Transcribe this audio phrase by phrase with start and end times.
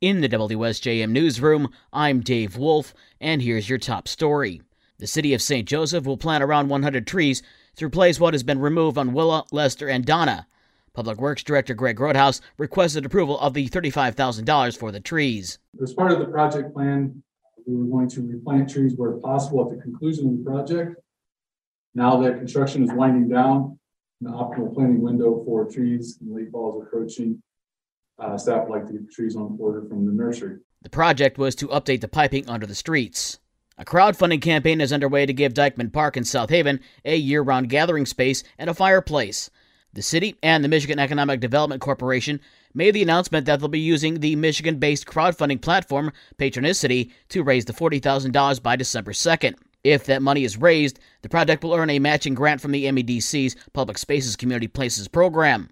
[0.00, 4.62] In the WSJM newsroom, I'm Dave Wolf, and here's your top story.
[4.98, 5.66] The city of St.
[5.66, 7.42] Joseph will plant around 100 trees
[7.74, 10.46] to replace what has been removed on Willa, Lester, and Donna.
[10.92, 15.58] Public Works Director Greg Grothaus requested approval of the $35,000 for the trees.
[15.82, 17.20] As part of the project plan,
[17.66, 20.94] we were going to replant trees where possible at the conclusion of the project.
[21.96, 23.76] Now that construction is winding down,
[24.20, 27.42] the optimal planting window for trees and late fall is approaching.
[28.18, 30.58] Uh, staff like to get the trees on order from the nursery.
[30.82, 33.38] The project was to update the piping under the streets.
[33.76, 37.68] A crowdfunding campaign is underway to give Dyckman Park in South Haven a year round
[37.68, 39.50] gathering space and a fireplace.
[39.92, 42.40] The city and the Michigan Economic Development Corporation
[42.74, 47.64] made the announcement that they'll be using the Michigan based crowdfunding platform Patronicity to raise
[47.64, 49.54] the $40,000 by December 2nd.
[49.84, 53.56] If that money is raised, the project will earn a matching grant from the MEDC's
[53.72, 55.70] Public Spaces Community Places program.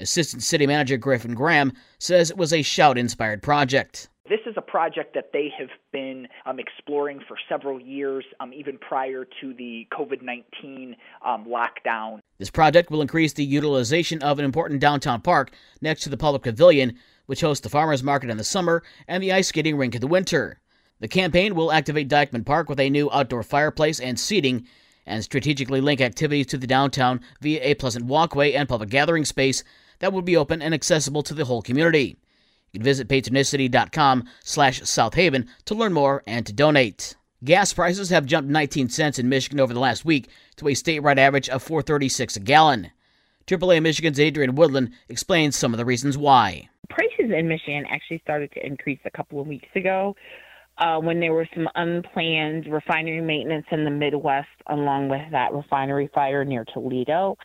[0.00, 4.08] Assistant City Manager Griffin Graham says it was a shout inspired project.
[4.28, 8.78] This is a project that they have been um, exploring for several years, um, even
[8.78, 10.94] prior to the COVID 19
[11.26, 12.20] um, lockdown.
[12.38, 16.42] This project will increase the utilization of an important downtown park next to the public
[16.42, 20.00] pavilion, which hosts the farmers market in the summer and the ice skating rink in
[20.00, 20.60] the winter.
[21.00, 24.64] The campaign will activate Dyckman Park with a new outdoor fireplace and seating
[25.06, 29.64] and strategically link activities to the downtown via a pleasant walkway and public gathering space
[30.00, 32.16] that will be open and accessible to the whole community.
[32.72, 37.16] You can visit patronicity.com slash South Haven to learn more and to donate.
[37.42, 41.18] Gas prices have jumped 19 cents in Michigan over the last week to a statewide
[41.18, 42.90] average of 4.36 a gallon.
[43.46, 46.68] AAA Michigan's Adrienne Woodland explains some of the reasons why.
[46.90, 50.14] Prices in Michigan actually started to increase a couple of weeks ago
[50.78, 56.10] uh, when there were some unplanned refinery maintenance in the Midwest, along with that refinery
[56.14, 57.36] fire near Toledo.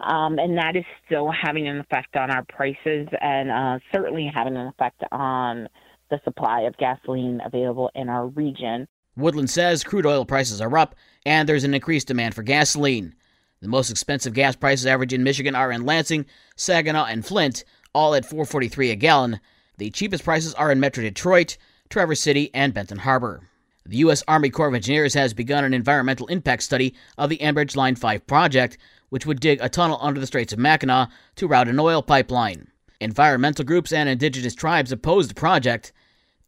[0.00, 4.56] Um, and that is still having an effect on our prices and uh, certainly having
[4.56, 5.68] an effect on
[6.10, 8.86] the supply of gasoline available in our region.
[9.16, 10.94] Woodland says crude oil prices are up
[11.26, 13.14] and there's an increased demand for gasoline.
[13.60, 18.14] The most expensive gas prices average in Michigan are in Lansing, Saginaw, and Flint, all
[18.14, 19.40] at 4.43 a gallon.
[19.78, 21.56] The cheapest prices are in Metro Detroit,
[21.88, 23.42] Traverse City, and Benton Harbor.
[23.84, 24.22] The U.S.
[24.28, 28.26] Army Corps of Engineers has begun an environmental impact study of the Enbridge Line 5
[28.26, 28.76] project,
[29.10, 32.68] which would dig a tunnel under the Straits of Mackinac to route an oil pipeline.
[33.00, 35.92] Environmental groups and indigenous tribes oppose the project.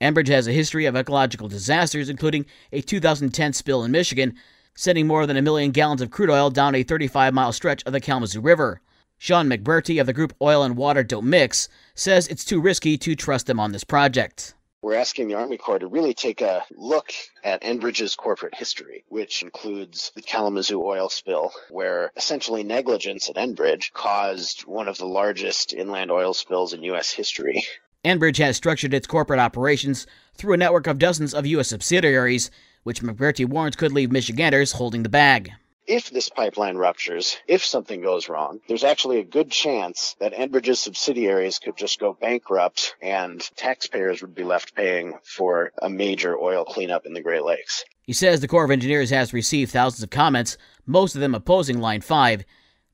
[0.00, 4.34] Enbridge has a history of ecological disasters, including a 2010 spill in Michigan,
[4.74, 7.92] sending more than a million gallons of crude oil down a 35 mile stretch of
[7.92, 8.80] the Kalamazoo River.
[9.18, 13.14] Sean McBrearty of the group Oil and Water Don't Mix says it's too risky to
[13.14, 14.54] trust them on this project.
[14.82, 17.12] We're asking the Army Corps to really take a look
[17.44, 23.92] at Enbridge's corporate history, which includes the Kalamazoo oil spill, where essentially negligence at Enbridge
[23.92, 27.12] caused one of the largest inland oil spills in U.S.
[27.12, 27.62] history.
[28.06, 31.68] Enbridge has structured its corporate operations through a network of dozens of U.S.
[31.68, 32.50] subsidiaries,
[32.82, 35.52] which McBrearty warns could leave Michiganders holding the bag
[35.90, 40.78] if this pipeline ruptures, if something goes wrong, there's actually a good chance that Enbridge's
[40.78, 46.64] subsidiaries could just go bankrupt and taxpayers would be left paying for a major oil
[46.64, 47.84] cleanup in the Great Lakes.
[48.04, 50.56] He says the Corps of Engineers has received thousands of comments,
[50.86, 52.44] most of them opposing Line 5.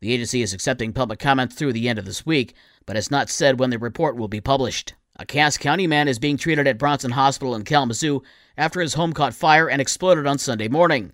[0.00, 2.54] The agency is accepting public comments through the end of this week,
[2.86, 4.94] but has not said when the report will be published.
[5.18, 8.22] A Cass County man is being treated at Bronson Hospital in Kalamazoo
[8.56, 11.12] after his home caught fire and exploded on Sunday morning.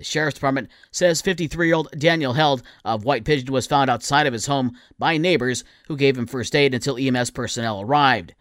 [0.00, 4.26] The sheriff's department says 53 year old Daniel Held of White Pigeon was found outside
[4.26, 8.34] of his home by neighbors who gave him first aid until EMS personnel arrived.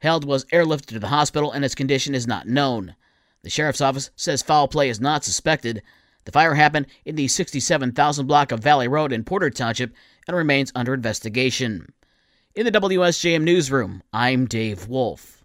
[0.00, 2.96] Held was airlifted to the hospital and his condition is not known.
[3.42, 5.84] The sheriff's office says foul play is not suspected.
[6.24, 9.94] The fire happened in the 67,000 block of Valley Road in Porter Township
[10.26, 11.92] and remains under investigation.
[12.56, 15.43] In the WSJM newsroom, I'm Dave Wolf.